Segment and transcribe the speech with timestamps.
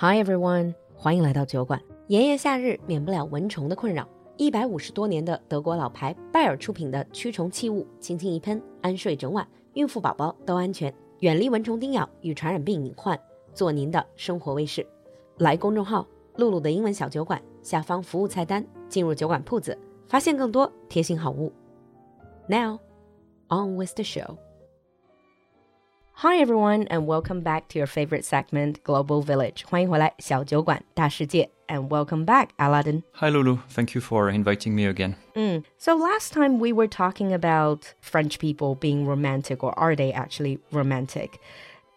[0.00, 1.82] Hi everyone，欢迎来到酒馆。
[2.06, 4.08] 炎炎夏日，免不了蚊虫的困扰。
[4.36, 13.18] 一百五十多年的德国老牌拜耳出品的驱虫器物，轻轻一喷，安睡整晚，孕妇宝宝都安全，远离蚊虫叮咬与传染病隐患，
[13.52, 14.86] 做您的生活卫士。
[15.38, 16.06] 来公众号
[16.38, 19.76] “露露的英文小酒馆”下方服务菜单，进入酒馆铺子，
[20.06, 21.52] 发现更多贴心好物。
[22.46, 22.78] Now,
[23.48, 24.36] on with the show.
[26.22, 29.64] Hi everyone, and welcome back to your favorite segment, Global Village.
[29.64, 31.48] 欢迎回来，小酒馆大世界。
[31.68, 33.04] And welcome back, Aladin.
[33.12, 35.14] Hi Lulu, thank you for inviting me again.
[35.36, 35.62] Mm.
[35.78, 40.58] So last time we were talking about French people being romantic, or are they actually
[40.72, 41.38] romantic?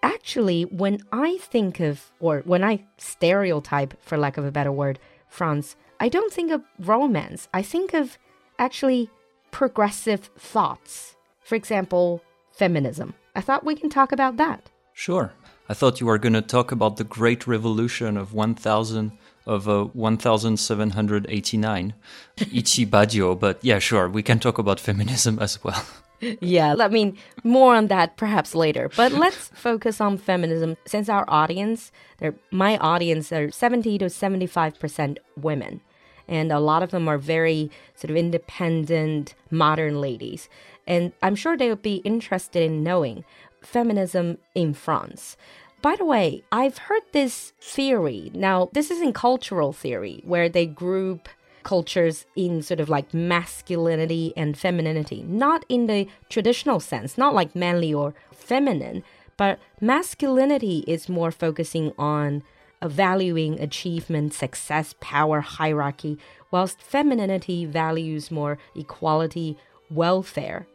[0.03, 4.99] Actually, when I think of, or when I stereotype, for lack of a better word,
[5.29, 7.47] France, I don't think of romance.
[7.55, 8.19] I think of
[8.59, 9.09] actually
[9.49, 11.15] progressive thoughts.
[11.43, 13.15] For example, feminism.
[13.35, 14.69] I thought we can talk about that.
[14.93, 15.33] Sure.
[15.69, 19.11] I thought you were going to talk about the Great Revolution of 1000
[19.45, 21.93] of uh, 1789,
[22.37, 25.85] Ichi Badio, but yeah, sure, we can talk about feminism as well.
[26.39, 28.91] Yeah, I mean, more on that perhaps later.
[28.95, 35.17] But let's focus on feminism since our audience, they're, my audience, are 70 to 75%
[35.35, 35.81] women.
[36.27, 40.47] And a lot of them are very sort of independent, modern ladies.
[40.87, 43.23] And I'm sure they would be interested in knowing
[43.61, 45.37] feminism in France.
[45.81, 48.31] By the way, I've heard this theory.
[48.33, 51.27] Now, this is in cultural theory, where they group
[51.63, 57.55] cultures in sort of like masculinity and femininity, not in the traditional sense, not like
[57.55, 59.03] manly or feminine,
[59.37, 62.43] but masculinity is more focusing on
[62.83, 66.17] valuing achievement, success, power, hierarchy,
[66.49, 69.57] whilst femininity values more equality,
[69.89, 70.67] welfare.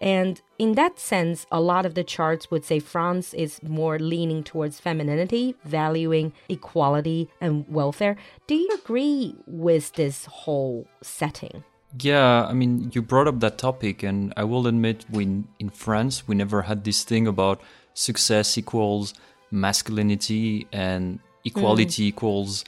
[0.00, 4.42] And in that sense, a lot of the charts would say France is more leaning
[4.44, 8.16] towards femininity, valuing equality and welfare.
[8.46, 11.64] Do you agree with this whole setting?
[12.00, 16.28] Yeah, I mean, you brought up that topic, and I will admit, we in France
[16.28, 17.60] we never had this thing about
[17.94, 19.14] success equals
[19.50, 22.08] masculinity and equality mm.
[22.08, 22.64] equals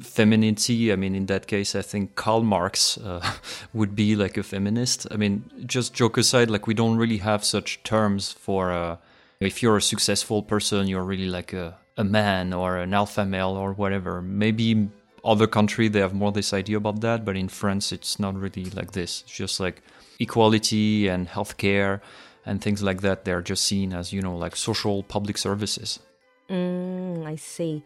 [0.00, 0.92] femininity.
[0.92, 3.34] I mean, in that case, I think Karl Marx uh,
[3.72, 5.06] would be like a feminist.
[5.10, 8.96] I mean, just joke aside, like we don't really have such terms for uh,
[9.40, 13.50] if you're a successful person, you're really like a, a man or an alpha male
[13.50, 14.22] or whatever.
[14.22, 14.88] Maybe
[15.24, 18.64] other country they have more this idea about that, but in France it's not really
[18.70, 19.22] like this.
[19.22, 19.82] It's just like
[20.20, 22.00] equality and healthcare
[22.44, 23.24] and things like that.
[23.24, 25.98] They're just seen as you know like social public services.
[26.48, 26.85] Mm,
[27.26, 27.82] I see.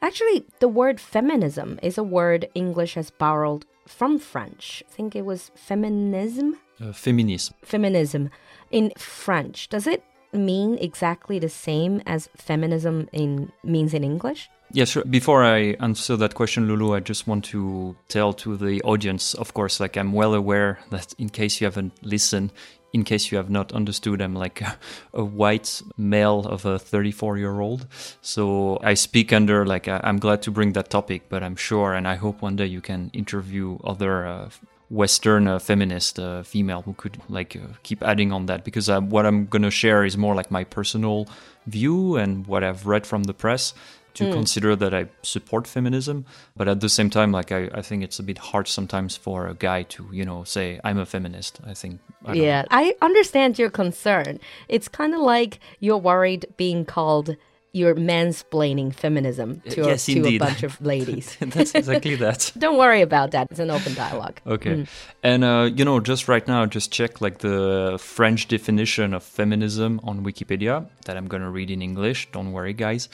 [0.00, 4.82] Actually, the word feminism is a word English has borrowed from French.
[4.88, 6.58] I think it was feminism.
[6.80, 7.54] Uh, feminism.
[7.62, 8.30] Feminism
[8.70, 9.68] in French.
[9.68, 14.48] Does it mean exactly the same as feminism in means in English?
[14.72, 15.04] Yeah, sure.
[15.04, 19.54] Before I answer that question, Lulu, I just want to tell to the audience, of
[19.54, 22.52] course, like I'm well aware that in case you haven't listened,
[22.92, 24.62] in case you have not understood, I'm like
[25.14, 27.86] a, white male of a 34 year old.
[28.22, 32.08] So I speak under, like, I'm glad to bring that topic, but I'm sure and
[32.08, 34.50] I hope one day you can interview other uh,
[34.90, 39.00] Western uh, feminist uh, female who could like uh, keep adding on that because uh,
[39.00, 41.28] what I'm gonna share is more like my personal
[41.66, 43.74] view and what I've read from the press
[44.18, 44.32] to hmm.
[44.32, 48.18] consider that I support feminism, but at the same time, like I, I think it's
[48.18, 51.60] a bit hard sometimes for a guy to you know say I'm a feminist.
[51.64, 52.42] I think I don't know.
[52.42, 54.40] Yeah, I understand your concern.
[54.68, 57.36] It's kind of like you're worried being called
[57.72, 61.36] you're mansplaining feminism to, a, Yes, to a bunch of ladies.
[61.40, 62.50] that's exactly that.
[62.56, 63.48] Don't worry about that.
[63.50, 64.40] It's an open dialogue.
[64.46, 64.86] Okay.
[65.22, 70.00] And uh, you know, just right now, just check like the French definition of feminism
[70.02, 72.28] on Wikipedia that I'm gonna read in English.
[72.32, 73.08] Don't worry, guys.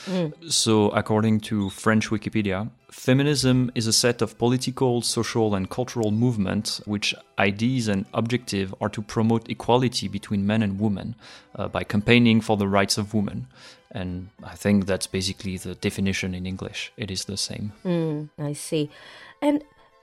[0.49, 6.81] So, according to French Wikipedia, feminism is a set of political, social, and cultural movements
[6.87, 11.17] which ideas and objective are to promote equality between men and women
[11.57, 13.47] uh, by campaigning for the rights of women.
[13.95, 16.93] And I think that's basically the definition in English.
[16.97, 17.73] It is the same.
[17.85, 18.91] Mm, I see.
[19.41, 19.63] And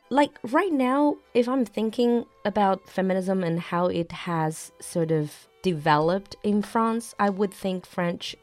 [0.10, 6.36] like right now, if I'm thinking about feminism and how it has sort of developed
[6.44, 8.36] in France, I would think French,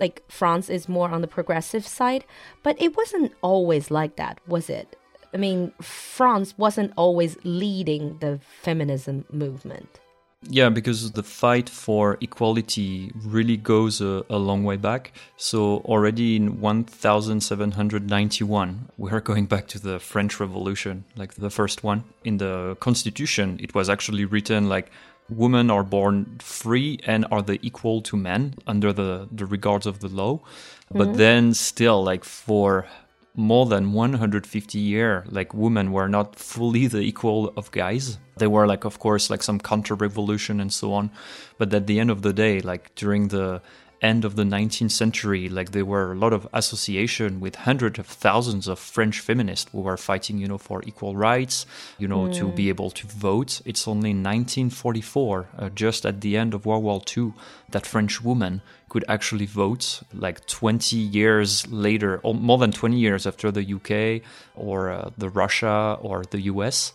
[0.00, 2.24] like France is more on the progressive side,
[2.62, 4.96] but it wasn't always like that, was it?
[5.34, 10.00] I mean, France wasn't always leading the feminism movement.
[10.42, 15.12] Yeah, because the fight for equality really goes a, a long way back.
[15.36, 21.82] So already in 1791, we are going back to the French Revolution, like the first
[21.82, 22.04] one.
[22.24, 24.90] In the Constitution, it was actually written like
[25.28, 30.00] women are born free and are the equal to men under the, the regards of
[30.00, 30.40] the law.
[30.92, 31.16] But mm-hmm.
[31.16, 32.86] then still, like for
[33.36, 38.18] more than 150 year like women were not fully the equal of guys.
[38.38, 41.10] They were like of course like some counter revolution and so on.
[41.58, 43.60] But at the end of the day like during the
[44.02, 48.06] end of the 19th century like there were a lot of association with hundreds of
[48.06, 51.64] thousands of french feminists who were fighting you know for equal rights
[51.98, 53.60] you know to be able to vote.
[53.64, 57.32] It's only 1944 uh, just at the end of world war ii
[57.70, 58.62] that french women
[58.96, 64.22] could actually vote like 20 years later or more than 20 years after the uk
[64.54, 66.94] or uh, the russia or the us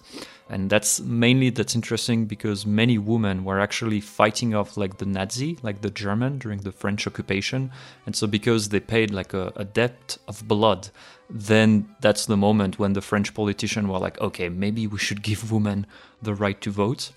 [0.49, 5.59] and that's mainly that's interesting because many women were actually fighting off like the nazi
[5.61, 7.71] like the german during the french occupation.
[8.05, 10.89] And so because they paid like a, a debt of blood
[11.29, 11.69] then
[12.01, 15.85] that's the moment when the french politicians were like okay maybe we should give women
[16.21, 17.11] the right to vote.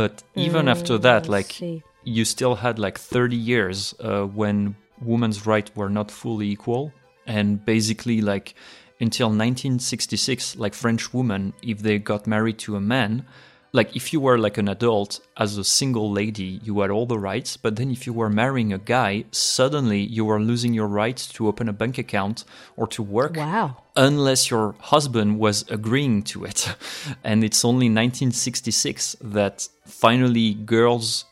[0.00, 1.82] But even after that like see.
[2.08, 6.92] You still had like 30 years uh, when women's rights were not fully equal
[7.26, 8.54] and basically like
[9.00, 13.24] until 1966 like french women if they got married to a man
[13.72, 17.18] like if you were like an adult as a single lady you had all the
[17.18, 21.26] rights but then if you were marrying a guy suddenly you were losing your rights
[21.28, 22.44] to open a bank account
[22.76, 23.76] or to work Wow.
[23.94, 26.60] unless your husband was agreeing to it.
[27.30, 31.24] And it's only 1966 that finally girls,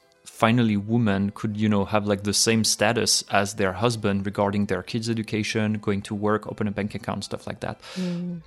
[0.42, 4.82] finally women could, you know, have like the same status as their husband regarding their
[4.82, 7.80] kids' education, going to work, open a bank account, stuff like that.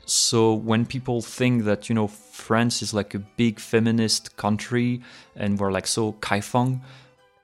[0.06, 5.02] So when people think that, you know, France is like a big feminist country
[5.36, 6.82] and we're like so kaifang,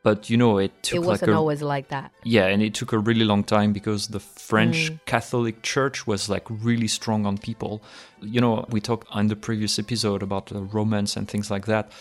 [0.03, 2.11] but you know, it took It wasn't a always like that.
[2.23, 6.45] yeah, and it took a really long time because the French Catholic Church was like
[6.49, 7.81] really strong on people.
[8.21, 11.91] You know, we talked on the previous episode about uh, romance and things like that.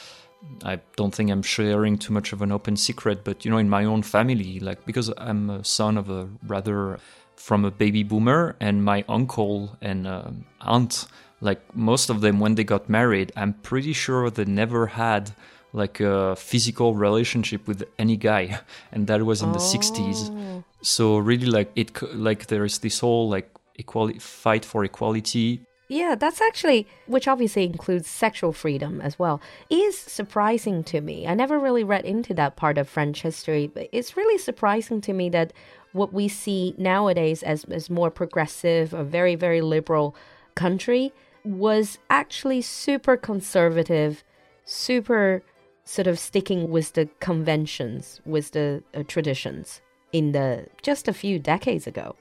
[0.64, 3.69] I don't think I'm sharing too much of an open secret, but you know, in
[3.69, 6.99] my own family, like because I'm a son of a rather
[7.37, 11.06] from a baby boomer, and my uncle and um aunt,
[11.41, 15.32] like most of them, when they got married, I'm pretty sure they never had
[15.73, 18.61] like a physical relationship with any guy,
[18.93, 20.64] and that was in the 60s.
[20.82, 26.14] So really, like it, like there is this whole like equality fight for equality Yeah,
[26.14, 31.26] that's actually, which obviously includes sexual freedom as well, is surprising to me.
[31.26, 35.12] I never really read into that part of French history, but it's really surprising to
[35.12, 35.52] me that
[35.92, 40.16] what we see nowadays as, as more progressive, a very, very liberal
[40.54, 41.12] country,
[41.44, 44.25] was actually super conservative,
[44.64, 45.42] super
[45.84, 49.82] sort of sticking with the conventions, with the uh, traditions
[50.12, 52.16] in the just a few decades ago.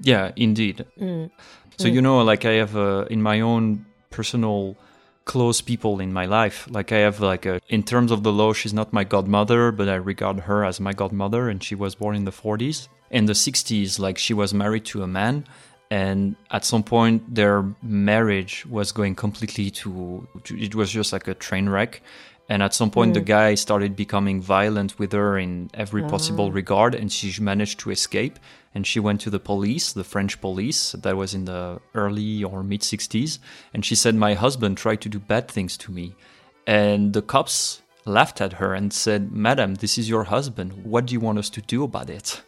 [0.00, 0.84] Yeah, indeed.
[1.78, 4.76] So you know, like I have uh, in my own personal
[5.28, 6.66] close people in my life.
[6.70, 9.88] Like I have like a, in terms of the law, she's not my godmother, but
[9.88, 12.88] I regard her as my godmother, and she was born in the 40s.
[13.10, 15.44] In the 60s, like she was married to a man,
[15.90, 21.28] and at some point their marriage was going completely to, to it was just like
[21.28, 22.02] a train wreck.
[22.48, 23.26] And at some point, the mm.
[23.26, 26.50] guy started becoming violent with her in every possible ah.
[26.52, 28.38] regard, and she managed to escape.
[28.74, 32.62] And she went to the police, the French police, that was in the early or
[32.62, 33.38] mid 60s.
[33.74, 36.14] And she said, My husband tried to do bad things to me.
[36.66, 40.84] And the cops laughed at her and said, Madam, this is your husband.
[40.84, 42.42] What do you want us to do about it?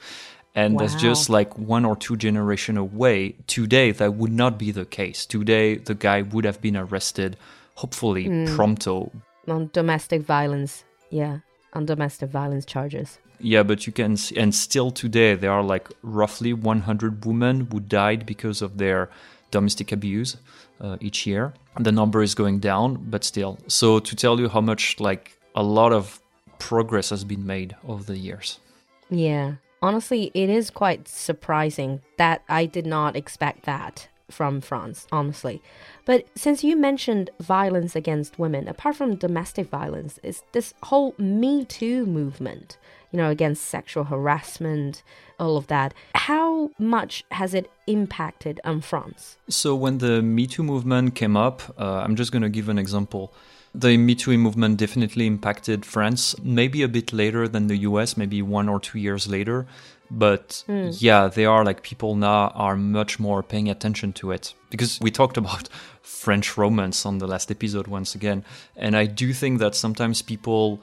[0.54, 3.36] And that's just like one or two generation away.
[3.46, 5.24] Today, that would not be the case.
[5.24, 7.36] Today, the guy would have been arrested,
[7.76, 8.56] hopefully mm.
[8.56, 9.12] pronto.
[9.50, 11.38] On domestic violence, yeah,
[11.72, 13.18] on domestic violence charges.
[13.40, 17.80] Yeah, but you can, see, and still today, there are like roughly 100 women who
[17.80, 19.10] died because of their
[19.50, 20.36] domestic abuse
[20.80, 21.52] uh, each year.
[21.78, 23.58] The number is going down, but still.
[23.66, 26.20] So, to tell you how much, like, a lot of
[26.58, 28.60] progress has been made over the years.
[29.08, 29.54] Yeah.
[29.82, 35.62] Honestly, it is quite surprising that I did not expect that from France, honestly.
[36.04, 41.64] But since you mentioned violence against women, apart from domestic violence, is this whole Me
[41.64, 42.78] Too movement,
[43.12, 45.02] you know, against sexual harassment,
[45.38, 45.94] all of that.
[46.14, 49.36] How much has it impacted on France?
[49.48, 52.78] So when the Me Too movement came up, uh, I'm just going to give an
[52.78, 53.32] example.
[53.74, 58.42] The Me Too movement definitely impacted France, maybe a bit later than the US, maybe
[58.42, 59.66] one or two years later.
[60.10, 64.54] But yeah, they are like people now are much more paying attention to it.
[64.70, 65.68] Because we talked about
[66.02, 68.44] French romance on the last episode once again.
[68.76, 70.80] And I do think that sometimes people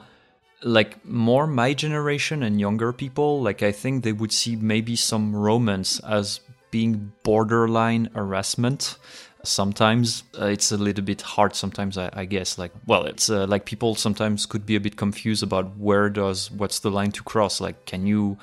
[0.62, 5.36] like more my generation and younger people like i think they would see maybe some
[5.36, 8.96] romance as being borderline harassment.
[9.44, 12.58] Sometimes uh, it's a little bit hard sometimes I, I guess.
[12.58, 16.50] Like well it's uh, like people sometimes could be a bit confused about where does
[16.50, 17.60] what's the line to cross?
[17.60, 18.38] Like can you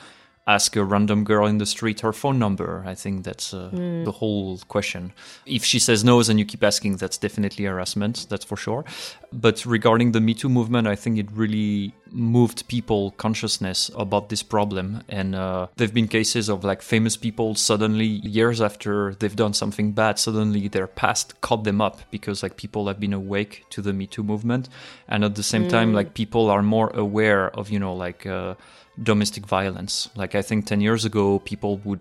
[0.47, 2.83] ask a random girl in the street her phone number.
[2.85, 4.05] I think that's uh, mm.
[4.05, 5.11] the whole question.
[5.45, 8.85] If she says no and you keep asking, that's definitely harassment, that's for sure.
[9.33, 14.41] But regarding the Me Too movement, I think it really moved people consciousness about this
[14.41, 15.03] problem.
[15.09, 19.91] And uh, there've been cases of like famous people suddenly, years after they've done something
[19.91, 23.93] bad, suddenly their past caught them up because like people have been awake to the
[23.93, 24.69] Me Too movement.
[25.07, 25.69] And at the same mm.
[25.69, 28.55] time, like people are more aware of, you know, like, uh,
[29.01, 30.09] domestic violence.
[30.15, 31.99] Like I think 10 years ago, people would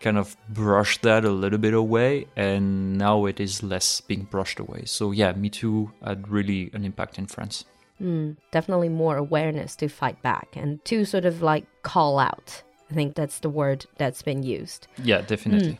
[0.00, 4.58] kind of brush that a little bit away, and now it is less being brushed
[4.58, 4.82] away.
[4.84, 7.64] So yeah, Me Too had really an impact in France.
[8.00, 12.62] Mm, definitely more awareness to fight back and to sort of like call out.
[12.90, 14.88] I think that's the word that's been used.
[15.02, 15.72] Yeah, definitely.
[15.72, 15.78] Mm.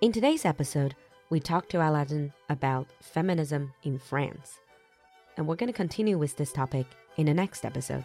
[0.00, 0.94] In today's episode,
[1.30, 4.58] we talked to Aladin about feminism in France.
[5.36, 6.86] And we're going to continue with this topic
[7.16, 8.04] in the next episode.